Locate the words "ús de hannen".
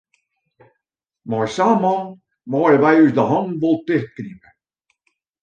3.03-3.59